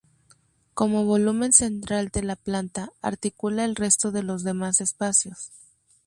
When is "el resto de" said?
3.65-4.23